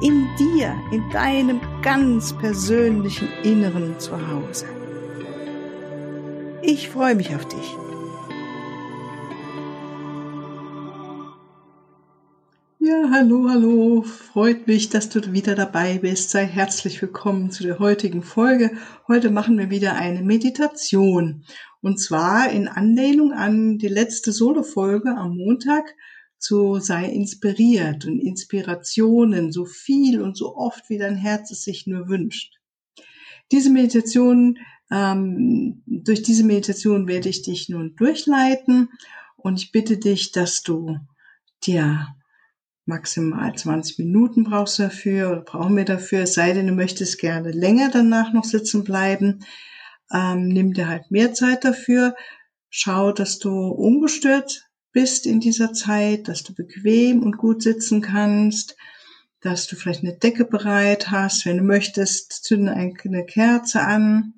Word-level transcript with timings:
in 0.00 0.28
dir, 0.38 0.74
in 0.92 1.08
deinem 1.10 1.60
ganz 1.82 2.32
persönlichen 2.32 3.28
Inneren 3.42 3.98
zu 3.98 4.12
Hause. 4.28 4.66
Ich 6.62 6.88
freue 6.88 7.14
mich 7.14 7.34
auf 7.34 7.46
dich. 7.46 7.76
Ja, 12.78 13.10
hallo, 13.10 13.48
hallo. 13.50 14.02
Freut 14.02 14.66
mich, 14.68 14.88
dass 14.88 15.08
du 15.08 15.32
wieder 15.32 15.54
dabei 15.54 15.98
bist. 15.98 16.30
Sei 16.30 16.46
herzlich 16.46 17.02
willkommen 17.02 17.50
zu 17.50 17.64
der 17.64 17.80
heutigen 17.80 18.22
Folge. 18.22 18.72
Heute 19.08 19.30
machen 19.30 19.58
wir 19.58 19.68
wieder 19.68 19.94
eine 19.94 20.22
Meditation. 20.22 21.44
Und 21.82 21.98
zwar 21.98 22.50
in 22.50 22.68
Anlehnung 22.68 23.32
an 23.32 23.78
die 23.78 23.88
letzte 23.88 24.32
Solo-Folge 24.32 25.10
am 25.16 25.36
Montag 25.36 25.94
zu 26.38 26.78
sei 26.78 27.06
inspiriert 27.06 28.04
und 28.04 28.20
Inspirationen 28.20 29.52
so 29.52 29.64
viel 29.64 30.22
und 30.22 30.36
so 30.36 30.56
oft 30.56 30.88
wie 30.88 30.98
dein 30.98 31.16
Herz 31.16 31.50
es 31.50 31.64
sich 31.64 31.86
nur 31.86 32.08
wünscht. 32.08 32.54
Diese 33.50 33.70
Meditation, 33.70 34.58
ähm, 34.90 35.82
durch 35.86 36.22
diese 36.22 36.44
Meditation 36.44 37.08
werde 37.08 37.28
ich 37.28 37.42
dich 37.42 37.68
nun 37.68 37.96
durchleiten 37.96 38.88
und 39.36 39.60
ich 39.60 39.72
bitte 39.72 39.98
dich, 39.98 40.32
dass 40.32 40.62
du 40.62 40.98
dir 41.64 42.14
maximal 42.84 43.54
20 43.54 43.98
Minuten 43.98 44.44
brauchst 44.44 44.78
dafür 44.78 45.30
oder 45.30 45.40
brauchen 45.42 45.76
wir 45.76 45.84
dafür, 45.84 46.22
es 46.22 46.34
sei 46.34 46.52
denn, 46.52 46.66
du 46.66 46.72
möchtest 46.72 47.18
gerne 47.18 47.50
länger 47.50 47.90
danach 47.90 48.32
noch 48.32 48.44
sitzen 48.44 48.84
bleiben. 48.84 49.44
Ähm, 50.12 50.48
nimm 50.48 50.72
dir 50.72 50.88
halt 50.88 51.10
mehr 51.10 51.34
Zeit 51.34 51.64
dafür. 51.64 52.14
Schau, 52.70 53.12
dass 53.12 53.38
du 53.38 53.50
ungestört 53.50 54.67
bist 54.92 55.26
in 55.26 55.40
dieser 55.40 55.72
Zeit, 55.72 56.28
dass 56.28 56.42
du 56.42 56.54
bequem 56.54 57.22
und 57.22 57.38
gut 57.38 57.62
sitzen 57.62 58.00
kannst, 58.00 58.76
dass 59.40 59.66
du 59.66 59.76
vielleicht 59.76 60.02
eine 60.02 60.16
Decke 60.16 60.44
bereit 60.44 61.10
hast. 61.10 61.46
Wenn 61.46 61.58
du 61.58 61.64
möchtest, 61.64 62.32
zünde 62.44 62.72
eine 62.72 63.24
Kerze 63.26 63.80
an 63.80 64.34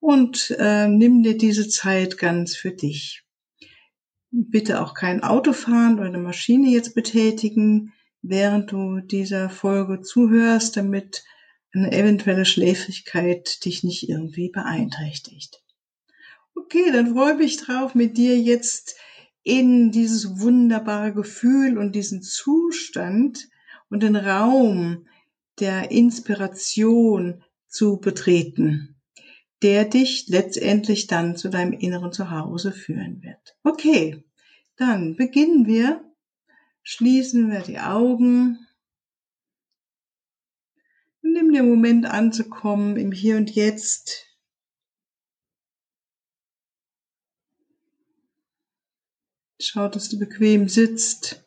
und 0.00 0.54
äh, 0.58 0.88
nimm 0.88 1.22
dir 1.22 1.36
diese 1.36 1.68
Zeit 1.68 2.18
ganz 2.18 2.54
für 2.56 2.70
dich. 2.70 3.24
Bitte 4.30 4.82
auch 4.82 4.94
kein 4.94 5.22
Auto 5.22 5.52
fahren 5.52 5.98
oder 5.98 6.08
eine 6.08 6.18
Maschine 6.18 6.70
jetzt 6.70 6.94
betätigen, 6.94 7.92
während 8.22 8.72
du 8.72 9.00
dieser 9.00 9.50
Folge 9.50 10.02
zuhörst, 10.02 10.76
damit 10.76 11.24
eine 11.72 11.92
eventuelle 11.92 12.44
Schläfrigkeit 12.44 13.64
dich 13.64 13.84
nicht 13.84 14.08
irgendwie 14.08 14.48
beeinträchtigt. 14.48 15.62
Okay, 16.54 16.90
dann 16.92 17.14
freue 17.14 17.32
ich 17.32 17.38
mich 17.38 17.56
drauf, 17.58 17.94
mit 17.94 18.16
dir 18.16 18.38
jetzt 18.38 18.96
in 19.46 19.92
dieses 19.92 20.40
wunderbare 20.40 21.14
Gefühl 21.14 21.78
und 21.78 21.94
diesen 21.94 22.20
Zustand 22.20 23.48
und 23.88 24.02
den 24.02 24.16
Raum 24.16 25.06
der 25.60 25.92
Inspiration 25.92 27.44
zu 27.68 27.98
betreten, 27.98 28.96
der 29.62 29.84
dich 29.84 30.26
letztendlich 30.26 31.06
dann 31.06 31.36
zu 31.36 31.48
deinem 31.48 31.72
inneren 31.74 32.12
Zuhause 32.12 32.72
führen 32.72 33.22
wird. 33.22 33.56
Okay, 33.62 34.24
dann 34.74 35.14
beginnen 35.14 35.64
wir, 35.64 36.04
schließen 36.82 37.48
wir 37.48 37.60
die 37.60 37.78
Augen, 37.78 38.58
nimm 41.22 41.52
den 41.52 41.68
Moment 41.68 42.06
anzukommen 42.06 42.96
im 42.96 43.12
Hier 43.12 43.36
und 43.36 43.52
Jetzt, 43.52 44.25
Schau, 49.76 49.88
dass 49.88 50.08
du 50.08 50.18
bequem 50.18 50.70
sitzt, 50.70 51.44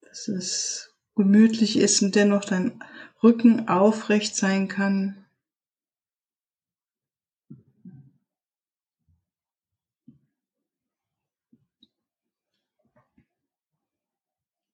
dass 0.00 0.26
es 0.26 0.92
gemütlich 1.14 1.76
ist 1.76 2.02
und 2.02 2.16
dennoch 2.16 2.44
dein 2.44 2.82
Rücken 3.22 3.68
aufrecht 3.68 4.34
sein 4.34 4.66
kann. 4.66 5.24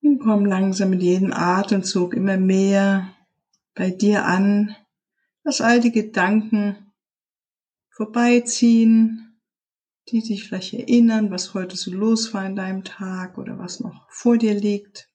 Und 0.00 0.20
komm 0.20 0.46
langsam 0.46 0.88
mit 0.88 1.02
jedem 1.02 1.34
Atemzug 1.34 2.14
immer 2.14 2.38
mehr 2.38 3.14
bei 3.74 3.90
dir 3.90 4.24
an, 4.24 4.74
dass 5.44 5.60
all 5.60 5.80
die 5.80 5.92
Gedanken 5.92 6.94
vorbeiziehen, 7.90 9.29
die 10.10 10.22
dich 10.22 10.44
vielleicht 10.44 10.74
erinnern, 10.74 11.30
was 11.30 11.54
heute 11.54 11.76
so 11.76 11.90
los 11.90 12.34
war 12.34 12.44
in 12.44 12.56
deinem 12.56 12.84
Tag 12.84 13.38
oder 13.38 13.58
was 13.58 13.80
noch 13.80 14.06
vor 14.10 14.36
dir 14.38 14.54
liegt. 14.54 15.08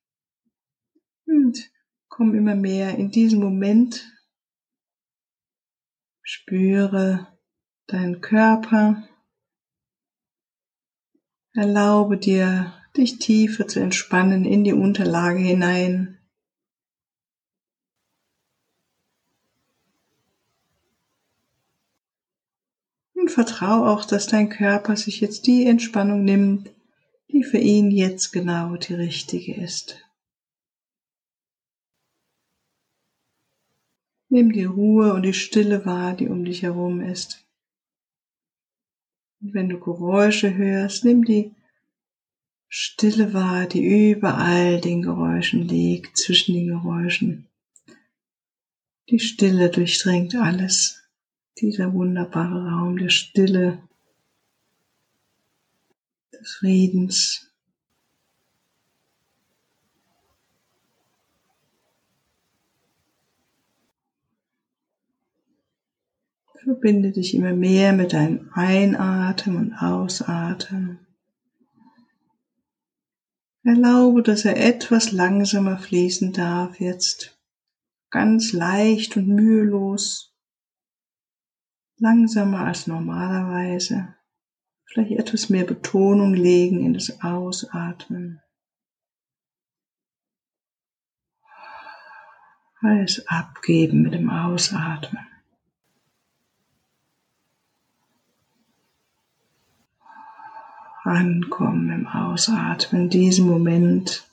Und 1.26 1.72
komm 2.08 2.34
immer 2.36 2.56
mehr 2.56 2.98
in 2.98 3.12
diesen 3.12 3.40
Moment. 3.40 4.12
Spüre 6.22 7.28
deinen 7.88 8.22
Körper. 8.22 9.08
Erlaube 11.54 12.18
dir, 12.18 12.74
dich 12.98 13.20
tiefer 13.20 13.68
zu 13.68 13.80
entspannen 13.80 14.46
in 14.46 14.64
die 14.64 14.74
Unterlage 14.74 15.40
hinein. 15.40 16.15
Und 23.26 23.32
vertrau 23.32 23.88
auch, 23.88 24.06
dass 24.06 24.28
dein 24.28 24.50
Körper 24.50 24.96
sich 24.96 25.20
jetzt 25.20 25.48
die 25.48 25.66
Entspannung 25.66 26.24
nimmt, 26.24 26.72
die 27.32 27.44
für 27.44 27.58
ihn 27.58 27.90
jetzt 27.90 28.32
genau 28.32 28.76
die 28.76 28.94
richtige 28.94 29.56
ist. 29.56 30.00
Nimm 34.30 34.52
die 34.52 34.66
Ruhe 34.66 35.12
und 35.16 35.24
die 35.24 35.34
Stille 35.34 35.88
wahr, 35.88 36.16
die 36.16 36.28
um 36.28 36.46
dich 36.46 36.62
herum 36.62 37.02
ist. 37.02 37.44
Und 39.42 39.56
wenn 39.56 39.70
du 39.70 39.80
Geräusche 39.80 40.54
hörst, 40.54 41.04
nimm 41.04 41.26
die 41.26 41.56
Stille 42.68 43.34
wahr, 43.34 43.66
die 43.66 44.12
überall 44.12 44.80
den 44.82 45.02
Geräuschen 45.02 45.68
liegt, 45.68 46.16
zwischen 46.16 46.54
den 46.54 46.68
Geräuschen. 46.68 47.48
Die 49.10 49.18
Stille 49.18 49.72
durchdringt 49.72 50.36
alles 50.36 51.05
dieser 51.58 51.94
wunderbare 51.94 52.70
Raum 52.70 52.98
der 52.98 53.10
Stille, 53.10 53.82
des 56.46 56.56
Friedens. 56.56 57.52
Verbinde 66.64 67.12
dich 67.12 67.36
immer 67.36 67.54
mehr 67.54 67.94
mit 67.94 68.14
deinem 68.14 68.50
Einatmen 68.54 69.58
und 69.58 69.74
Ausatmen. 69.74 71.00
Erlaube, 73.64 74.24
dass 74.24 74.46
er 74.46 74.58
etwas 74.58 75.12
langsamer 75.12 75.78
fließen 75.78 76.34
darf 76.34 76.80
jetzt, 76.80 77.38
ganz 78.10 78.52
leicht 78.52 79.16
und 79.16 79.28
mühelos 79.28 80.35
langsamer 81.98 82.66
als 82.66 82.88
normalerweise, 82.88 84.16
vielleicht 84.86 85.12
etwas 85.12 85.50
mehr 85.50 85.66
Betonung 85.66 86.34
legen 86.34 86.86
in 86.86 86.94
das 86.94 87.22
Ausatmen. 87.22 88.42
Alles 92.82 93.28
abgeben 93.28 94.04
mit 94.04 94.14
dem 94.14 94.30
Ausatmen. 94.30 95.26
Ankommen 101.04 101.92
im 101.92 102.08
Ausatmen, 102.08 103.04
in 103.04 103.10
diesem 103.10 103.48
Moment 103.48 104.28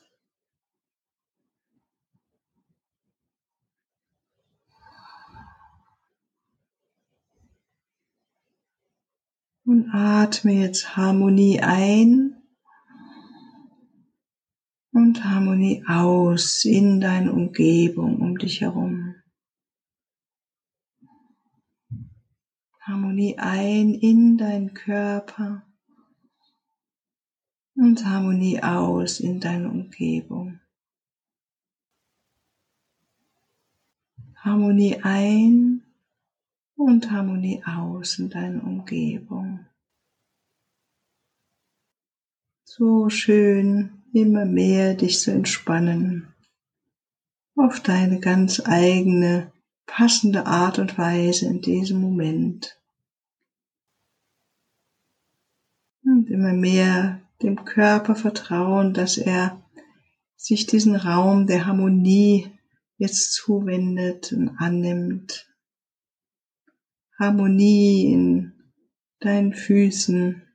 Atme 9.91 10.53
jetzt 10.53 10.97
Harmonie 10.97 11.61
ein 11.61 12.37
und 14.93 15.25
Harmonie 15.25 15.85
aus 15.87 16.65
in 16.65 17.01
deine 17.01 17.33
Umgebung 17.33 18.21
um 18.21 18.39
dich 18.39 18.61
herum. 18.61 19.15
Harmonie 22.81 23.39
ein 23.39 23.95
in 23.95 24.37
deinen 24.37 24.75
Körper 24.75 25.63
und 27.75 28.05
Harmonie 28.05 28.63
aus 28.63 29.21
in 29.21 29.41
deine 29.41 29.71
Umgebung. 29.71 30.61
Harmonie 34.37 34.99
ein 35.03 35.83
und 36.75 37.11
Harmonie 37.11 37.63
aus 37.65 38.19
in 38.19 38.29
deine 38.29 38.61
Umgebung. 38.61 39.67
So 42.75 43.11
schön, 43.11 44.03
immer 44.15 44.47
mehr 44.47 44.95
dich 44.95 45.21
zu 45.21 45.31
entspannen 45.31 46.33
auf 47.55 47.81
deine 47.81 48.19
ganz 48.19 48.63
eigene, 48.65 49.53
passende 49.85 50.47
Art 50.47 50.79
und 50.79 50.97
Weise 50.97 51.45
in 51.49 51.61
diesem 51.61 52.01
Moment. 52.01 52.81
Und 56.03 56.31
immer 56.31 56.55
mehr 56.55 57.21
dem 57.43 57.63
Körper 57.67 58.15
vertrauen, 58.15 58.95
dass 58.95 59.19
er 59.19 59.63
sich 60.35 60.65
diesen 60.65 60.97
Raum 60.97 61.47
der 61.47 61.67
Harmonie 61.67 62.59
jetzt 62.97 63.35
zuwendet 63.35 64.33
und 64.33 64.49
annimmt. 64.57 65.47
Harmonie 67.19 68.15
in 68.15 68.55
deinen 69.21 69.53
Füßen, 69.53 70.49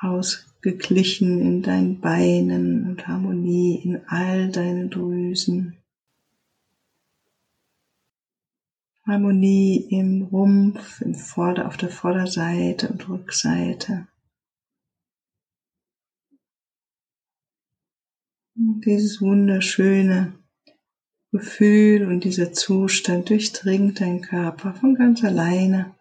ausgeglichen 0.00 1.40
in 1.40 1.62
deinen 1.62 2.00
Beinen 2.00 2.88
und 2.88 3.06
Harmonie 3.06 3.80
in 3.82 4.02
all 4.06 4.50
deinen 4.50 4.90
Drüsen. 4.90 5.76
Harmonie 9.06 9.86
im 9.90 10.22
Rumpf, 10.22 11.00
im 11.00 11.14
Vorder-, 11.14 11.66
auf 11.68 11.76
der 11.76 11.90
Vorderseite 11.90 12.88
und 12.88 13.08
Rückseite. 13.08 14.08
Und 18.56 18.84
dieses 18.84 19.20
wunderschöne 19.20 20.32
Gefühl 21.30 22.06
und 22.06 22.24
dieser 22.24 22.52
Zustand 22.52 23.30
durchdringt 23.30 24.00
deinen 24.00 24.22
Körper 24.22 24.74
von 24.74 24.94
ganz 24.94 25.22
alleine. 25.22 25.95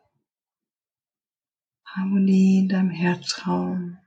Harmonie 1.96 2.60
in 2.60 2.70
deinem 2.70 2.90
Herzraum. 2.90 3.98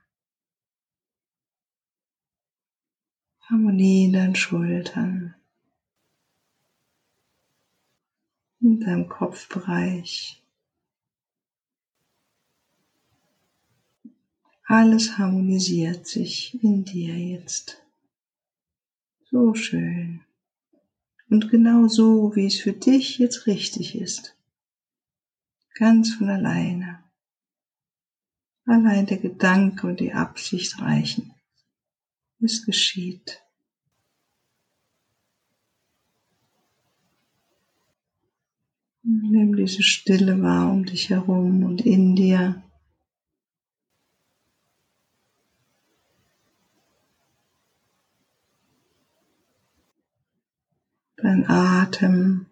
Harmonie 3.41 4.05
in 4.05 4.13
deinen 4.13 4.35
Schultern. 4.35 5.35
in 8.61 8.79
deinem 8.79 9.07
Kopfbereich. 9.07 10.41
Alles 14.65 15.17
harmonisiert 15.17 16.05
sich 16.05 16.61
in 16.63 16.85
dir 16.85 17.15
jetzt. 17.15 17.83
So 19.31 19.53
schön. 19.55 20.21
Und 21.29 21.49
genau 21.49 21.87
so, 21.87 22.35
wie 22.35 22.45
es 22.45 22.59
für 22.59 22.73
dich 22.73 23.17
jetzt 23.17 23.47
richtig 23.47 23.95
ist. 23.95 24.35
Ganz 25.75 26.13
von 26.13 26.29
alleine. 26.29 27.03
Allein 28.69 29.07
der 29.07 29.17
Gedanke 29.17 29.87
und 29.87 29.99
die 29.99 30.13
Absicht 30.13 30.79
reichen. 30.79 31.33
Es 32.39 32.63
geschieht. 32.63 33.41
Nimm 39.01 39.55
diese 39.55 39.81
Stille 39.81 40.39
wahr 40.43 40.71
um 40.71 40.85
dich 40.85 41.09
herum 41.09 41.63
und 41.63 41.81
in 41.81 42.15
dir. 42.15 42.61
Dein 51.17 51.49
Atem. 51.49 52.48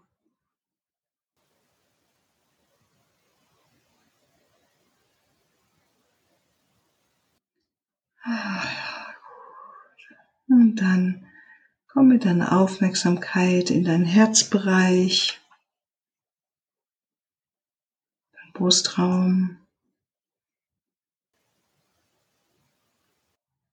Und 10.50 10.76
dann 10.76 11.26
komm 11.88 12.08
mit 12.10 12.26
deiner 12.26 12.58
Aufmerksamkeit 12.60 13.70
in 13.70 13.84
deinen 13.84 14.06
Herzbereich. 14.06 15.40
Brustraum 18.54 19.60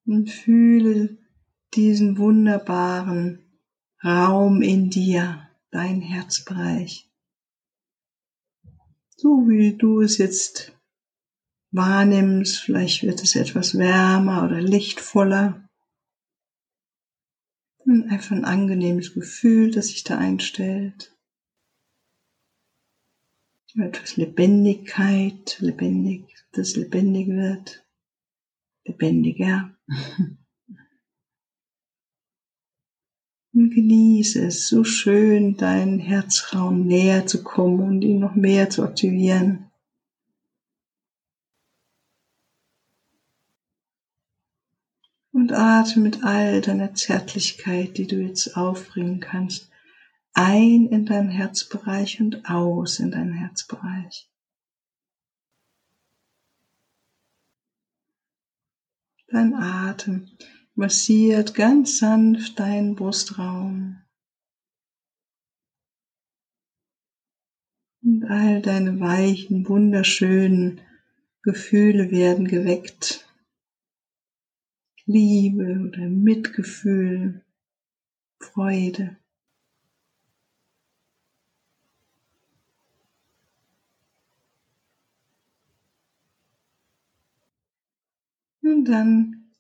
und 0.07 0.31
fühle 0.31 1.17
diesen 1.75 2.19
wunderbaren 2.19 3.43
Raum 4.05 4.61
in 4.61 4.91
dir, 4.91 5.49
dein 5.71 6.03
Herzbereich. 6.03 7.11
So 9.17 9.49
wie 9.49 9.75
du 9.77 10.03
es 10.03 10.19
jetzt 10.19 10.74
wahrnimmst, 11.75 12.61
vielleicht 12.61 13.03
wird 13.03 13.23
es 13.23 13.35
etwas 13.35 13.77
wärmer 13.77 14.45
oder 14.45 14.61
lichtvoller. 14.61 15.69
Und 17.79 18.09
einfach 18.11 18.33
ein 18.33 18.45
angenehmes 18.45 19.13
Gefühl, 19.13 19.71
das 19.71 19.89
sich 19.89 20.05
da 20.05 20.17
einstellt 20.17 21.15
etwas 23.83 24.17
Lebendigkeit, 24.17 25.57
lebendig, 25.61 26.25
das 26.53 26.77
lebendig 26.77 27.29
wird, 27.29 27.85
lebendiger. 28.85 29.77
Und 33.53 33.71
genieße 33.71 34.47
es, 34.47 34.69
so 34.69 34.83
schön 34.83 35.57
deinen 35.57 36.01
Herzraum 36.01 36.87
näher 36.87 37.27
zu 37.27 37.45
kommen 37.45 37.81
und 37.81 38.03
ihn 38.03 38.19
noch 38.19 38.35
mehr 38.35 38.69
zu 38.69 38.83
aktivieren. 38.83 39.71
Und 45.45 45.53
atme 45.53 46.05
mit 46.05 46.25
all 46.25 46.63
deiner 46.63 46.95
Zärtlichkeit, 46.95 47.99
die 47.99 48.07
du 48.07 48.17
jetzt 48.17 48.57
aufbringen 48.57 49.21
kannst, 49.21 49.71
ein 50.33 50.87
in 50.87 51.05
deinen 51.05 51.29
Herzbereich 51.29 52.19
und 52.19 52.49
aus 52.49 52.99
in 52.99 53.11
deinen 53.11 53.35
Herzbereich. 53.35 54.31
Dein 59.29 59.53
Atem 59.53 60.31
massiert 60.75 61.55
ganz 61.55 61.99
sanft 61.99 62.59
deinen 62.59 62.95
Brustraum. 62.95 64.01
Und 68.03 68.25
all 68.31 68.63
deine 68.63 68.99
weichen, 68.99 69.69
wunderschönen 69.69 70.81
Gefühle 71.43 72.11
werden 72.11 72.49
geweckt. 72.49 73.29
Liebe 75.07 75.81
oder 75.87 76.09
Mitgefühl, 76.09 77.45
Freude. 78.39 79.17
Und 88.63 88.87
dann 88.87 89.51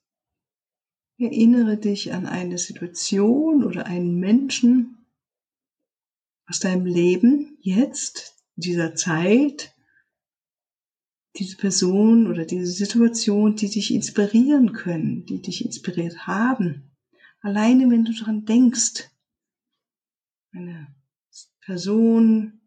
erinnere 1.18 1.76
dich 1.76 2.14
an 2.14 2.26
eine 2.26 2.56
Situation 2.56 3.64
oder 3.64 3.86
einen 3.86 4.18
Menschen 4.18 5.06
aus 6.46 6.60
deinem 6.60 6.86
Leben 6.86 7.58
jetzt, 7.60 8.34
dieser 8.56 8.94
Zeit, 8.94 9.73
diese 11.36 11.56
Person 11.56 12.28
oder 12.28 12.44
diese 12.44 12.66
Situation, 12.66 13.56
die 13.56 13.68
dich 13.68 13.92
inspirieren 13.92 14.72
können, 14.72 15.26
die 15.26 15.42
dich 15.42 15.64
inspiriert 15.64 16.26
haben. 16.26 16.90
Alleine 17.40 17.90
wenn 17.90 18.04
du 18.04 18.12
daran 18.12 18.44
denkst, 18.44 19.10
eine 20.52 20.94
Person, 21.60 22.60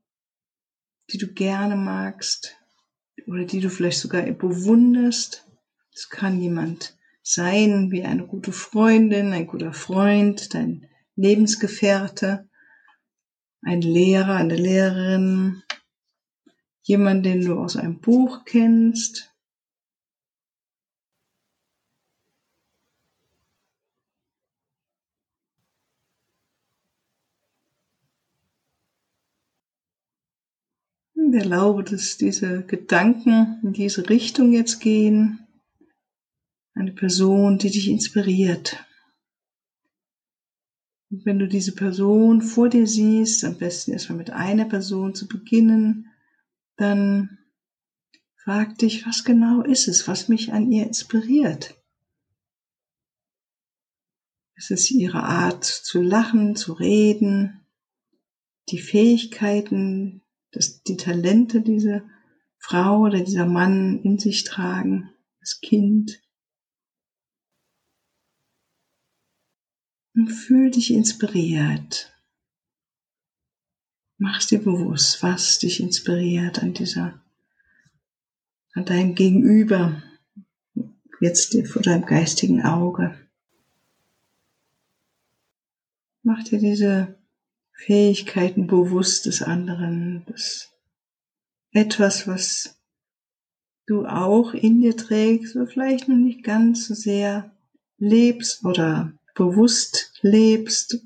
die 1.12 1.18
du 1.18 1.28
gerne 1.28 1.78
magst 1.78 2.58
oder 3.26 3.46
die 3.46 3.62
du 3.62 3.70
vielleicht 3.70 4.00
sogar 4.00 4.24
bewunderst, 4.24 5.48
es 5.94 6.10
kann 6.10 6.40
jemand 6.40 6.98
sein 7.24 7.92
wie 7.92 8.04
eine 8.04 8.28
gute 8.28 8.52
Freundin, 8.52 9.34
ein 9.34 9.48
guter 9.48 9.74
Freund, 9.74 10.54
dein 10.54 10.88
Lebensgefährte, 11.16 12.48
ein 13.62 13.82
Lehrer, 13.82 14.36
eine 14.36 14.56
Lehrerin, 14.56 15.64
jemand, 16.88 17.26
den 17.26 17.44
du 17.44 17.60
aus 17.60 17.76
einem 17.76 18.00
Buch 18.00 18.46
kennst. 18.46 19.34
Und 31.14 31.34
erlaube, 31.34 31.84
dass 31.84 32.18
diese 32.18 32.66
Gedanken 32.66 33.60
in 33.64 33.74
diese 33.74 34.10
Richtung 34.10 34.54
jetzt 34.54 34.80
gehen. 34.80 35.46
Eine 36.74 36.94
Person, 36.94 37.58
die 37.58 37.70
dich 37.70 37.90
inspiriert. 37.90 38.86
Und 41.10 41.26
wenn 41.26 41.40
du 41.40 41.50
diese 41.50 41.74
Person 41.74 42.42
vor 42.42 42.70
dir 42.70 42.88
siehst, 42.88 43.44
am 43.44 43.58
besten 43.58 43.92
erstmal 43.92 44.20
mit 44.20 44.30
einer 44.30 44.66
Person 44.66 45.16
zu 45.16 45.28
beginnen, 45.28 46.07
dann 46.78 47.40
frag 48.36 48.78
dich, 48.78 49.06
was 49.06 49.26
genau 49.26 49.62
ist 49.62 49.88
es, 49.88 50.08
was 50.08 50.30
mich 50.30 50.54
an 50.54 50.72
ihr 50.72 50.86
inspiriert? 50.86 51.76
Ist 54.56 54.72
es 54.72 54.90
ihre 54.90 55.24
Art 55.24 55.66
zu 55.66 56.02
lachen, 56.02 56.56
zu 56.56 56.74
reden, 56.74 57.66
die 58.70 58.80
Fähigkeiten, 58.80 60.22
das, 60.52 60.82
die 60.84 60.98
Talente 60.98 61.62
dieser 61.62 62.04
Frau 62.58 63.02
oder 63.02 63.20
dieser 63.22 63.46
Mann 63.46 64.02
in 64.04 64.18
sich 64.18 64.46
tragen, 64.46 65.14
das 65.40 65.60
Kind? 65.62 66.22
Und 70.16 70.30
fühl 70.30 70.72
dich 70.72 70.92
inspiriert. 70.92 72.17
Mach's 74.20 74.48
dir 74.48 74.60
bewusst, 74.60 75.22
was 75.22 75.60
dich 75.60 75.80
inspiriert 75.80 76.64
an 76.64 76.74
dieser, 76.74 77.22
an 78.74 78.86
deinem 78.86 79.14
Gegenüber, 79.14 80.02
jetzt 81.20 81.56
vor 81.68 81.84
deinem 81.84 82.06
geistigen 82.06 82.64
Auge. 82.64 83.16
Mach 86.24 86.44
dir 86.44 86.58
diese 86.60 87.16
Fähigkeiten 87.74 88.66
bewusst 88.66 89.28
des 89.28 89.44
anderen, 89.44 90.26
das 90.26 90.72
etwas, 91.72 92.28
was 92.28 92.76
du 93.86 94.08
auch 94.08 94.56
in 94.56 94.82
dir 94.82 94.98
trägst, 94.98 95.56
oder 95.56 95.68
vielleicht 95.68 96.08
noch 96.08 96.18
nicht 96.18 96.44
ganz 96.44 96.88
so 96.88 96.96
sehr 96.96 97.56
lebst 97.98 98.66
oder 98.66 99.14
bewusst 99.36 100.12
lebst, 100.22 101.00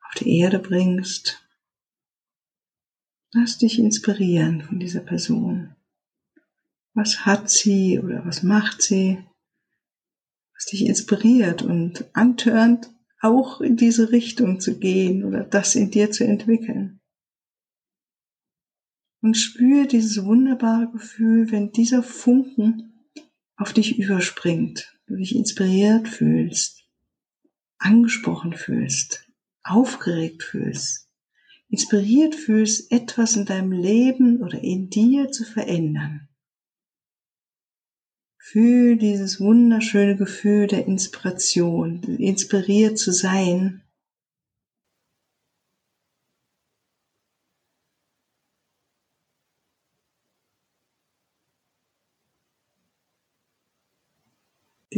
auf 0.00 0.14
die 0.18 0.38
Erde 0.38 0.58
bringst. 0.58 1.44
Lass 3.32 3.58
dich 3.58 3.78
inspirieren 3.78 4.62
von 4.62 4.78
dieser 4.78 5.00
Person. 5.00 5.74
Was 6.94 7.26
hat 7.26 7.50
sie 7.50 7.98
oder 7.98 8.24
was 8.24 8.42
macht 8.42 8.82
sie, 8.82 9.18
was 10.54 10.66
dich 10.66 10.86
inspiriert 10.86 11.62
und 11.62 12.04
antörnt, 12.14 12.90
auch 13.20 13.60
in 13.60 13.76
diese 13.76 14.12
Richtung 14.12 14.60
zu 14.60 14.78
gehen 14.78 15.24
oder 15.24 15.44
das 15.44 15.74
in 15.74 15.90
dir 15.90 16.10
zu 16.10 16.24
entwickeln. 16.24 17.00
Und 19.20 19.34
spür 19.34 19.86
dieses 19.86 20.24
wunderbare 20.24 20.90
Gefühl, 20.90 21.50
wenn 21.50 21.72
dieser 21.72 22.02
Funken 22.02 23.08
auf 23.56 23.72
dich 23.72 23.98
überspringt, 23.98 24.96
du 25.06 25.16
dich 25.16 25.34
inspiriert 25.34 26.08
fühlst 26.08 26.78
angesprochen 27.78 28.54
fühlst, 28.54 29.26
aufgeregt 29.62 30.42
fühlst, 30.42 31.07
inspiriert 31.68 32.34
fühlst, 32.34 32.90
etwas 32.92 33.36
in 33.36 33.44
deinem 33.44 33.72
Leben 33.72 34.42
oder 34.42 34.62
in 34.62 34.88
dir 34.90 35.30
zu 35.30 35.44
verändern. 35.44 36.28
Fühl 38.38 38.96
dieses 38.96 39.40
wunderschöne 39.40 40.16
Gefühl 40.16 40.66
der 40.66 40.86
Inspiration, 40.86 42.02
inspiriert 42.02 42.98
zu 42.98 43.12
sein. 43.12 43.82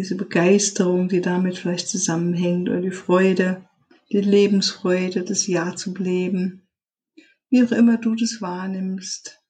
diese 0.01 0.17
Begeisterung, 0.17 1.09
die 1.09 1.21
damit 1.21 1.59
vielleicht 1.59 1.89
zusammenhängt, 1.89 2.69
oder 2.69 2.81
die 2.81 2.91
Freude, 2.91 3.69
die 4.13 4.21
Lebensfreude, 4.21 5.23
das 5.23 5.47
Ja 5.47 5.77
zu 5.77 5.95
leben, 5.95 6.69
wie 7.49 7.63
auch 7.65 7.73
immer 7.73 7.97
du 7.97 8.15
das 8.15 8.41
wahrnimmst. 8.41 9.41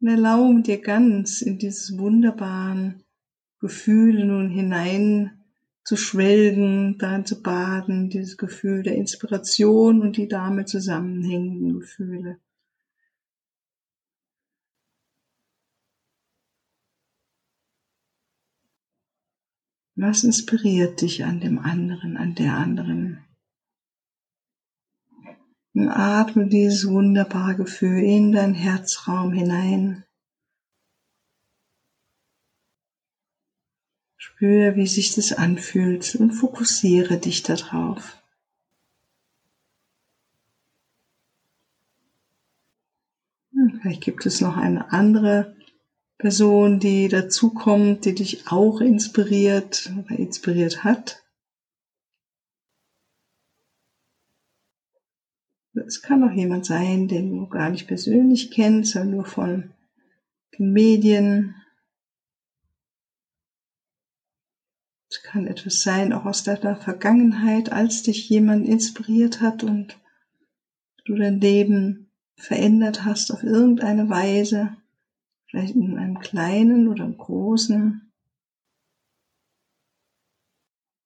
Und 0.00 0.08
erlaube 0.08 0.62
dir 0.62 0.80
ganz 0.80 1.42
in 1.42 1.58
dieses 1.58 1.96
wunderbaren 1.96 3.04
Gefühle 3.60 4.26
nun 4.26 4.50
hinein 4.50 5.44
zu 5.84 5.96
schwelgen, 5.96 6.96
darin 6.98 7.26
zu 7.26 7.42
baden, 7.42 8.08
dieses 8.08 8.36
Gefühl 8.36 8.82
der 8.82 8.96
Inspiration 8.96 10.00
und 10.00 10.16
die 10.16 10.28
damit 10.28 10.68
zusammenhängenden 10.68 11.80
Gefühle. 11.80 12.38
Was 20.06 20.22
inspiriert 20.22 21.00
dich 21.00 21.24
an 21.24 21.40
dem 21.40 21.58
anderen, 21.58 22.18
an 22.18 22.34
der 22.34 22.52
anderen? 22.52 23.24
Und 25.72 25.88
atme 25.88 26.46
dieses 26.46 26.86
wunderbare 26.86 27.56
Gefühl 27.56 28.02
in 28.04 28.30
dein 28.32 28.52
Herzraum 28.52 29.32
hinein. 29.32 30.04
Spüre, 34.18 34.76
wie 34.76 34.86
sich 34.86 35.14
das 35.14 35.32
anfühlt 35.32 36.16
und 36.16 36.32
fokussiere 36.32 37.16
dich 37.16 37.42
darauf. 37.42 38.22
Vielleicht 43.80 44.02
gibt 44.02 44.26
es 44.26 44.42
noch 44.42 44.58
eine 44.58 44.92
andere 44.92 45.56
Person, 46.18 46.78
die 46.78 47.08
dazukommt, 47.08 48.04
die 48.04 48.14
dich 48.14 48.46
auch 48.46 48.80
inspiriert 48.80 49.92
oder 49.98 50.18
inspiriert 50.18 50.84
hat. 50.84 51.24
Es 55.86 56.02
kann 56.02 56.22
auch 56.22 56.32
jemand 56.32 56.66
sein, 56.66 57.08
den 57.08 57.30
du 57.30 57.48
gar 57.48 57.68
nicht 57.70 57.88
persönlich 57.88 58.52
kennst, 58.52 58.92
sondern 58.92 59.16
nur 59.16 59.24
von 59.24 59.74
den 60.56 60.72
Medien. 60.72 61.56
Es 65.10 65.22
kann 65.22 65.46
etwas 65.48 65.82
sein, 65.82 66.12
auch 66.12 66.26
aus 66.26 66.44
deiner 66.44 66.76
Vergangenheit, 66.76 67.72
als 67.72 68.02
dich 68.02 68.28
jemand 68.28 68.66
inspiriert 68.66 69.40
hat 69.40 69.64
und 69.64 70.00
du 71.04 71.16
dein 71.16 71.40
Leben 71.40 72.10
verändert 72.36 73.04
hast 73.04 73.32
auf 73.32 73.42
irgendeine 73.42 74.08
Weise 74.08 74.76
vielleicht 75.54 75.76
in 75.76 75.96
einem 75.98 76.18
kleinen 76.18 76.88
oder 76.88 77.04
im 77.04 77.16
großen. 77.16 78.12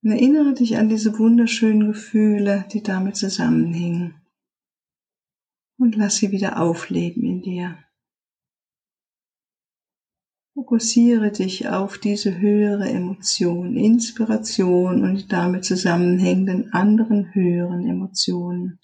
Und 0.02 0.10
erinnere 0.10 0.54
dich 0.54 0.78
an 0.78 0.88
diese 0.88 1.18
wunderschönen 1.18 1.88
Gefühle, 1.88 2.64
die 2.72 2.82
damit 2.82 3.16
zusammenhängen. 3.16 4.14
Und 5.76 5.96
lass 5.96 6.16
sie 6.16 6.30
wieder 6.30 6.60
aufleben 6.62 7.24
in 7.24 7.42
dir. 7.42 7.78
Fokussiere 10.54 11.30
dich 11.30 11.68
auf 11.68 11.98
diese 11.98 12.38
höhere 12.38 12.88
Emotion, 12.88 13.76
Inspiration 13.76 15.02
und 15.02 15.16
die 15.16 15.28
damit 15.28 15.66
zusammenhängenden 15.66 16.72
anderen 16.72 17.34
höheren 17.34 17.86
Emotionen. 17.86 18.80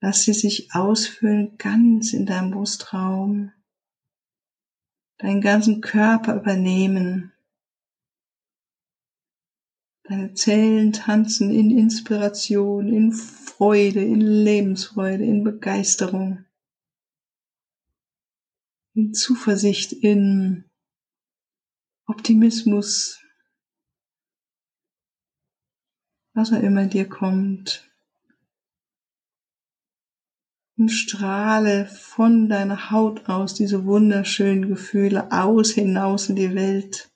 Lass 0.00 0.22
sie 0.22 0.32
sich 0.32 0.74
ausfüllen 0.74 1.58
ganz 1.58 2.12
in 2.12 2.24
deinem 2.24 2.52
Brustraum 2.52 3.52
deinen 5.20 5.40
ganzen 5.40 5.80
Körper 5.80 6.34
übernehmen. 6.36 7.32
Deine 10.04 10.34
Zellen 10.34 10.92
tanzen 10.92 11.50
in 11.50 11.76
Inspiration, 11.76 12.88
in 12.88 13.12
Freude, 13.12 14.02
in 14.02 14.20
Lebensfreude, 14.20 15.24
in 15.24 15.44
Begeisterung, 15.44 16.44
in 18.94 19.14
Zuversicht, 19.14 19.92
in 19.92 20.64
Optimismus, 22.06 23.22
was 26.32 26.52
auch 26.52 26.62
immer 26.62 26.86
dir 26.86 27.08
kommt 27.08 27.89
und 30.80 30.88
strahle 30.88 31.84
von 31.84 32.48
deiner 32.48 32.90
Haut 32.90 33.28
aus 33.28 33.52
diese 33.52 33.84
wunderschönen 33.84 34.66
Gefühle 34.66 35.30
aus 35.30 35.72
hinaus 35.72 36.30
in 36.30 36.36
die 36.36 36.54
Welt. 36.54 37.12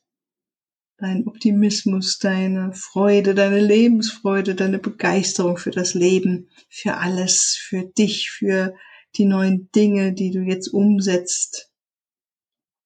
Dein 0.98 1.26
Optimismus, 1.26 2.18
deine 2.18 2.74
Freude, 2.74 3.34
deine 3.34 3.60
Lebensfreude, 3.60 4.54
deine 4.54 4.78
Begeisterung 4.78 5.56
für 5.56 5.70
das 5.70 5.94
Leben, 5.94 6.50
für 6.68 6.98
alles, 6.98 7.56
für 7.58 7.84
dich, 7.84 8.30
für 8.30 8.74
die 9.16 9.24
neuen 9.24 9.70
Dinge, 9.74 10.12
die 10.12 10.30
du 10.30 10.40
jetzt 10.40 10.68
umsetzt, 10.68 11.72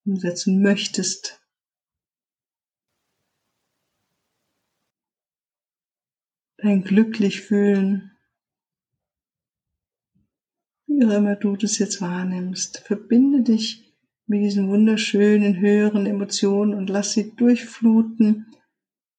umsetzen 0.05 0.61
möchtest. 0.61 1.41
Dein 6.55 6.85
glücklich 6.85 7.41
fühlen, 7.41 8.15
wie 10.89 11.05
auch 11.05 11.11
immer 11.11 11.35
du 11.35 11.55
das 11.55 11.77
jetzt 11.77 12.01
wahrnimmst. 12.01 12.79
Verbinde 12.79 13.43
dich 13.43 13.93
mit 14.25 14.41
diesen 14.41 14.69
wunderschönen 14.69 15.59
höheren 15.59 16.05
Emotionen 16.05 16.73
und 16.73 16.89
lass 16.89 17.13
sie 17.13 17.35
durchfluten 17.35 18.47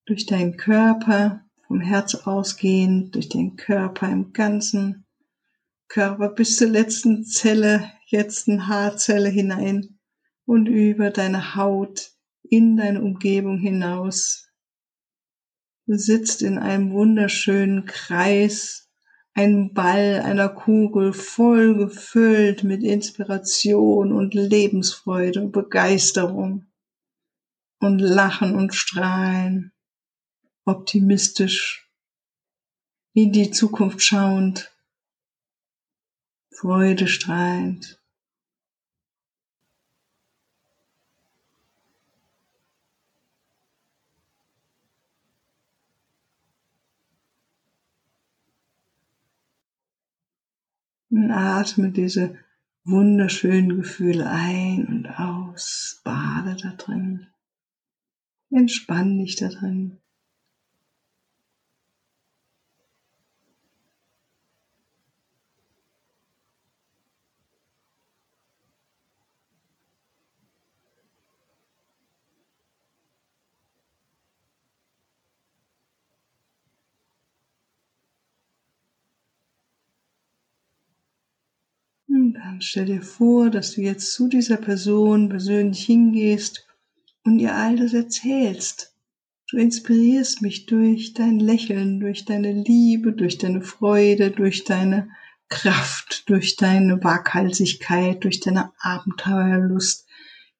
durch 0.04 0.26
deinen 0.26 0.56
Körper, 0.56 1.44
vom 1.66 1.80
Herz 1.80 2.14
ausgehend, 2.14 3.14
durch 3.14 3.28
den 3.28 3.56
Körper 3.56 4.10
im 4.10 4.32
Ganzen, 4.32 5.06
Körper 5.88 6.30
bis 6.30 6.56
zur 6.56 6.68
letzten 6.68 7.24
Zelle, 7.24 7.90
jetzt 8.06 8.48
eine 8.48 8.66
Haarzelle 8.66 9.28
hinein 9.28 9.98
und 10.46 10.66
über 10.66 11.10
deine 11.10 11.54
Haut 11.54 12.12
in 12.42 12.76
deine 12.76 13.00
Umgebung 13.00 13.58
hinaus. 13.58 14.48
Du 15.86 15.96
sitzt 15.96 16.42
in 16.42 16.58
einem 16.58 16.92
wunderschönen 16.92 17.84
Kreis, 17.84 18.89
ein 19.34 19.72
Ball 19.72 20.20
einer 20.24 20.48
Kugel 20.48 21.12
voll 21.12 21.76
gefüllt 21.76 22.64
mit 22.64 22.82
Inspiration 22.82 24.12
und 24.12 24.34
Lebensfreude 24.34 25.40
und 25.42 25.52
Begeisterung 25.52 26.66
und 27.78 27.98
Lachen 27.98 28.54
und 28.54 28.74
Strahlen, 28.74 29.72
optimistisch 30.64 31.88
in 33.14 33.32
die 33.32 33.50
Zukunft 33.50 34.02
schauend, 34.02 34.76
freudestrahlend. 36.52 37.99
Und 51.10 51.30
atme 51.32 51.90
diese 51.90 52.36
wunderschönen 52.84 53.76
Gefühle 53.76 54.30
ein 54.30 54.86
und 54.86 55.06
aus. 55.08 56.00
Bade 56.04 56.56
da 56.62 56.70
drin. 56.76 57.26
Entspann 58.50 59.18
dich 59.18 59.36
da 59.36 59.48
drin. 59.48 60.00
Und 82.10 82.29
dann 82.29 82.29
stell 82.60 82.86
dir 82.86 83.02
vor, 83.02 83.50
dass 83.50 83.72
du 83.72 83.82
jetzt 83.82 84.12
zu 84.12 84.28
dieser 84.28 84.56
Person 84.56 85.28
persönlich 85.28 85.84
hingehst 85.84 86.66
und 87.24 87.38
ihr 87.38 87.54
all 87.54 87.76
das 87.76 87.92
erzählst. 87.92 88.94
Du 89.50 89.56
inspirierst 89.56 90.42
mich 90.42 90.66
durch 90.66 91.12
dein 91.12 91.40
Lächeln, 91.40 91.98
durch 92.00 92.24
deine 92.24 92.52
Liebe, 92.52 93.12
durch 93.12 93.38
deine 93.38 93.62
Freude, 93.62 94.30
durch 94.30 94.64
deine 94.64 95.08
Kraft, 95.48 96.28
durch 96.28 96.56
deine 96.56 97.02
Waghalsigkeit, 97.02 98.22
durch 98.22 98.38
deine 98.38 98.72
Abenteuerlust, 98.78 100.06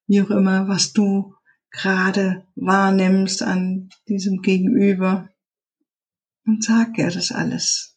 wie 0.09 0.21
auch 0.23 0.31
immer, 0.31 0.67
was 0.67 0.93
du 0.93 1.35
gerade 1.71 2.45
wahrnimmst 2.57 3.43
an 3.43 3.91
diesem 4.09 4.43
Gegenüber. 4.43 5.31
Und 6.45 6.65
sag 6.65 6.99
ihr 6.99 7.11
das 7.11 7.31
alles. 7.31 7.90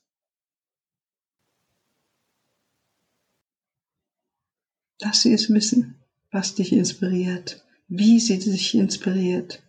Lass 5.01 5.21
sie 5.21 5.33
es 5.33 5.53
wissen, 5.53 5.95
was 6.31 6.55
dich 6.55 6.73
inspiriert, 6.73 7.63
wie 7.87 8.19
sie 8.19 8.39
dich 8.39 8.73
inspiriert. 8.73 9.61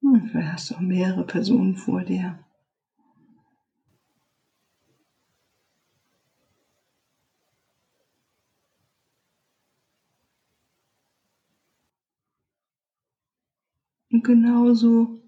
Hm, 0.00 0.30
vielleicht 0.30 0.52
hast 0.52 0.70
du 0.70 0.74
auch 0.76 0.80
mehrere 0.80 1.26
Personen 1.26 1.76
vor 1.76 2.02
dir. 2.02 2.38
Und 14.16 14.24
genauso 14.24 15.20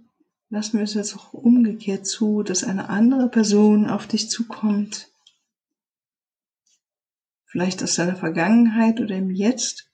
lassen 0.48 0.79
wir 0.79 0.85
es 0.85 0.94
jetzt 0.94 1.14
auch 1.14 1.35
umgekehrt 1.35 2.07
zu, 2.07 2.42
dass 2.42 2.64
eine 2.64 2.88
andere 2.88 3.29
Person 3.29 3.87
auf 3.87 4.07
dich 4.07 4.31
zukommt. 4.31 5.12
Vielleicht 7.44 7.83
aus 7.83 7.96
deiner 7.96 8.16
Vergangenheit 8.16 8.98
oder 9.01 9.14
im 9.14 9.31
Jetzt. 9.31 9.90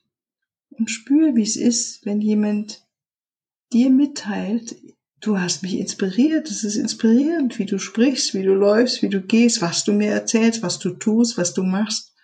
Und 0.70 0.92
spür, 0.92 1.34
wie 1.34 1.42
es 1.42 1.56
ist, 1.56 2.06
wenn 2.06 2.20
jemand 2.20 2.86
dir 3.72 3.90
mitteilt, 3.90 4.76
du 5.20 5.40
hast 5.40 5.64
mich 5.64 5.76
inspiriert, 5.76 6.48
es 6.48 6.62
ist 6.62 6.76
inspirierend, 6.76 7.58
wie 7.58 7.66
du 7.66 7.80
sprichst, 7.80 8.32
wie 8.32 8.44
du 8.44 8.54
läufst, 8.54 9.02
wie 9.02 9.08
du 9.08 9.20
gehst, 9.20 9.60
was 9.60 9.82
du 9.82 9.92
mir 9.92 10.12
erzählst, 10.12 10.62
was 10.62 10.78
du 10.78 10.90
tust, 10.90 11.36
was 11.36 11.52
du 11.52 11.64
machst. 11.64 12.14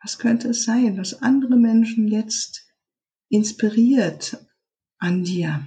Was 0.00 0.18
könnte 0.18 0.48
es 0.48 0.64
sein, 0.64 0.96
was 0.96 1.20
andere 1.20 1.56
Menschen 1.56 2.08
jetzt 2.08 2.71
inspiriert 3.32 4.46
an 4.98 5.24
dir. 5.24 5.66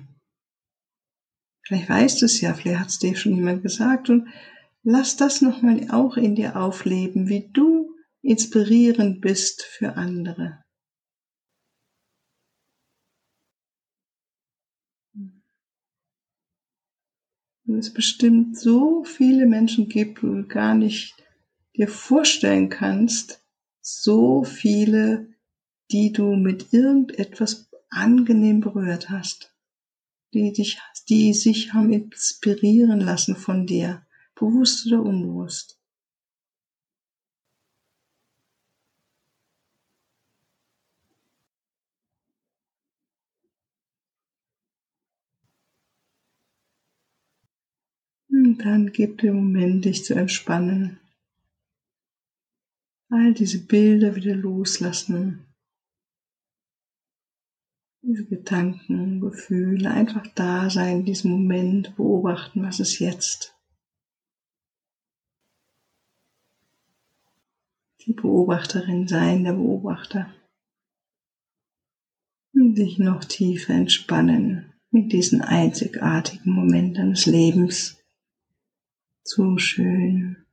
Vielleicht 1.63 1.89
weißt 1.89 2.21
du 2.21 2.25
es 2.25 2.39
ja, 2.39 2.53
vielleicht 2.53 2.79
hat 2.79 2.87
es 2.89 2.99
dir 2.99 3.15
schon 3.15 3.35
jemand 3.35 3.63
gesagt 3.63 4.09
und 4.09 4.27
lass 4.83 5.17
das 5.17 5.41
nochmal 5.41 5.89
auch 5.89 6.15
in 6.15 6.35
dir 6.35 6.57
aufleben, 6.57 7.27
wie 7.27 7.49
du 7.51 7.91
inspirierend 8.21 9.19
bist 9.19 9.63
für 9.63 9.95
andere. 9.95 10.63
Und 17.67 17.79
es 17.79 17.91
bestimmt 17.91 18.59
so 18.59 19.03
viele 19.05 19.47
Menschen 19.47 19.89
gibt, 19.89 20.21
wo 20.21 20.27
du 20.27 20.45
gar 20.45 20.75
nicht 20.75 21.15
dir 21.75 21.87
vorstellen 21.87 22.69
kannst, 22.69 23.43
so 23.81 24.43
viele 24.43 25.34
die 25.91 26.11
du 26.11 26.35
mit 26.35 26.73
irgendetwas 26.73 27.69
angenehm 27.89 28.59
berührt 28.59 29.09
hast, 29.09 29.53
die 30.33 30.51
dich, 30.51 30.79
die 31.09 31.33
sich 31.33 31.73
haben 31.73 31.91
inspirieren 31.91 32.99
lassen 32.99 33.35
von 33.35 33.65
dir, 33.65 34.05
bewusst 34.35 34.87
oder 34.87 35.01
unbewusst. 35.01 35.79
Und 48.29 48.57
dann 48.57 48.91
gib 48.91 49.19
dir 49.19 49.33
Moment, 49.33 49.85
dich 49.85 50.03
zu 50.03 50.13
entspannen. 50.13 50.99
All 53.09 53.33
diese 53.33 53.65
Bilder 53.65 54.15
wieder 54.15 54.35
loslassen 54.35 55.45
diese 58.05 58.25
Gedanken, 58.25 59.19
Gefühle, 59.19 59.89
einfach 59.89 60.27
da 60.35 60.69
sein, 60.69 60.99
in 60.99 61.05
diesem 61.05 61.31
Moment 61.31 61.95
beobachten, 61.95 62.63
was 62.63 62.79
ist 62.79 62.99
jetzt. 62.99 63.55
Die 68.05 68.13
Beobachterin 68.13 69.07
sein, 69.07 69.43
der 69.43 69.53
Beobachter. 69.53 70.31
Und 72.53 72.75
sich 72.75 72.99
noch 72.99 73.23
tiefer 73.25 73.73
entspannen 73.73 74.71
mit 74.91 75.11
diesen 75.11 75.41
einzigartigen 75.41 76.53
Momenten 76.53 76.93
deines 76.93 77.25
Lebens. 77.25 77.97
So 79.23 79.57
schön. 79.57 80.44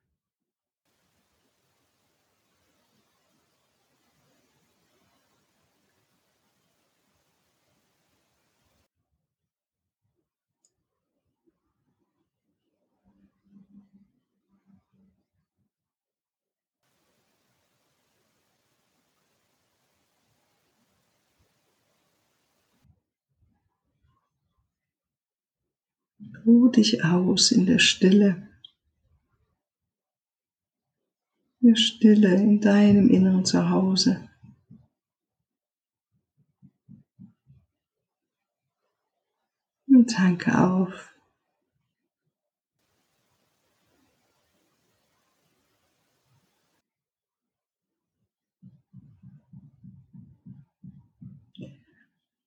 Ruh 26.44 26.68
dich 26.68 27.04
aus 27.04 27.52
in 27.52 27.66
der 27.66 27.78
Stille. 27.78 28.48
In 31.60 31.68
der 31.68 31.76
Stille 31.76 32.34
in 32.34 32.60
deinem 32.60 33.08
inneren 33.10 33.44
Zuhause. 33.44 34.28
Und 39.86 40.10
tanke 40.10 40.58
auf. 40.58 41.12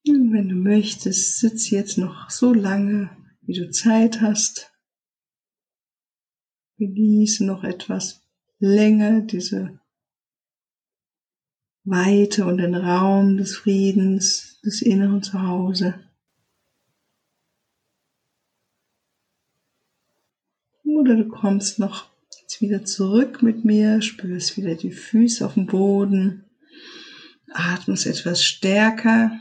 Und 0.07 0.33
wenn 0.33 0.49
du 0.49 0.55
möchtest, 0.55 1.39
sitz 1.39 1.69
jetzt 1.69 1.97
noch 1.97 2.29
so 2.29 2.53
lange 2.53 3.09
wie 3.45 3.53
du 3.53 3.69
Zeit 3.71 4.21
hast. 4.21 4.71
Genieße 6.77 7.45
noch 7.45 7.63
etwas 7.63 8.21
länger 8.59 9.21
diese 9.21 9.79
Weite 11.83 12.45
und 12.45 12.57
den 12.57 12.75
Raum 12.75 13.37
des 13.37 13.55
Friedens, 13.55 14.59
des 14.61 14.81
inneren 14.81 15.21
Zuhause. 15.21 16.03
Oder 20.83 21.15
du 21.15 21.27
kommst 21.27 21.77
noch 21.77 22.09
jetzt 22.41 22.61
wieder 22.61 22.83
zurück 22.85 23.43
mit 23.43 23.63
mir, 23.63 24.01
spürst 24.01 24.57
wieder 24.57 24.75
die 24.75 24.91
Füße 24.91 25.45
auf 25.45 25.53
dem 25.53 25.67
Boden, 25.67 26.45
atmest 27.53 28.07
etwas 28.07 28.43
stärker 28.43 29.39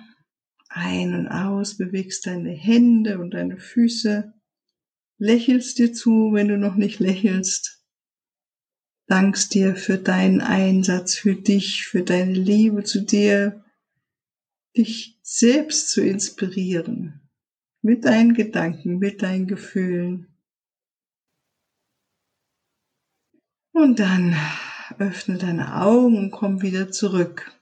ein 0.74 1.14
und 1.14 1.28
aus, 1.28 1.76
bewegst 1.76 2.26
deine 2.26 2.50
Hände 2.50 3.18
und 3.18 3.32
deine 3.32 3.58
Füße, 3.58 4.34
lächelst 5.18 5.78
dir 5.78 5.92
zu, 5.92 6.32
wenn 6.32 6.48
du 6.48 6.58
noch 6.58 6.74
nicht 6.74 6.98
lächelst, 6.98 7.84
dankst 9.06 9.54
dir 9.54 9.76
für 9.76 9.98
deinen 9.98 10.40
Einsatz, 10.40 11.14
für 11.14 11.34
dich, 11.34 11.86
für 11.86 12.02
deine 12.02 12.32
Liebe 12.32 12.84
zu 12.84 13.02
dir, 13.02 13.64
dich 14.76 15.18
selbst 15.22 15.90
zu 15.90 16.02
inspirieren, 16.02 17.20
mit 17.80 18.04
deinen 18.04 18.34
Gedanken, 18.34 18.98
mit 18.98 19.22
deinen 19.22 19.46
Gefühlen. 19.46 20.28
Und 23.72 23.98
dann 24.00 24.36
öffne 24.98 25.38
deine 25.38 25.80
Augen 25.80 26.18
und 26.18 26.30
komm 26.30 26.62
wieder 26.62 26.90
zurück. 26.90 27.52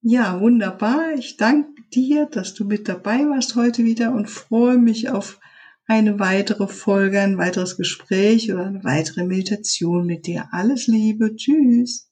Ja, 0.00 0.40
wunderbar. 0.40 1.14
Ich 1.14 1.36
danke 1.36 1.75
dir, 1.94 2.26
dass 2.26 2.54
du 2.54 2.64
mit 2.64 2.88
dabei 2.88 3.20
warst 3.28 3.54
heute 3.54 3.84
wieder 3.84 4.12
und 4.12 4.30
freue 4.30 4.78
mich 4.78 5.08
auf 5.08 5.40
eine 5.86 6.18
weitere 6.18 6.66
Folge, 6.66 7.20
ein 7.20 7.38
weiteres 7.38 7.76
Gespräch 7.76 8.52
oder 8.52 8.66
eine 8.66 8.84
weitere 8.84 9.24
Meditation 9.24 10.06
mit 10.06 10.26
dir. 10.26 10.48
Alles 10.50 10.86
Liebe. 10.86 11.36
Tschüss. 11.36 12.10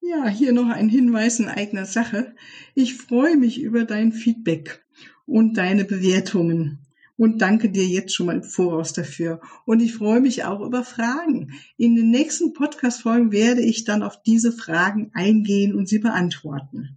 Ja, 0.00 0.28
hier 0.28 0.52
noch 0.52 0.68
ein 0.68 0.88
Hinweis 0.88 1.38
in 1.38 1.48
eigener 1.48 1.84
Sache. 1.84 2.34
Ich 2.74 2.94
freue 2.94 3.36
mich 3.36 3.60
über 3.60 3.84
dein 3.84 4.12
Feedback 4.12 4.84
und 5.26 5.58
deine 5.58 5.84
Bewertungen 5.84 6.86
und 7.18 7.42
danke 7.42 7.68
dir 7.68 7.84
jetzt 7.84 8.14
schon 8.14 8.26
mal 8.26 8.36
im 8.36 8.44
Voraus 8.44 8.92
dafür. 8.92 9.40
Und 9.66 9.80
ich 9.80 9.94
freue 9.94 10.20
mich 10.20 10.44
auch 10.44 10.60
über 10.60 10.84
Fragen. 10.84 11.52
In 11.76 11.96
den 11.96 12.10
nächsten 12.10 12.52
Podcast-Folgen 12.52 13.32
werde 13.32 13.60
ich 13.60 13.84
dann 13.84 14.02
auf 14.02 14.22
diese 14.22 14.52
Fragen 14.52 15.10
eingehen 15.14 15.74
und 15.74 15.88
sie 15.88 15.98
beantworten. 15.98 16.96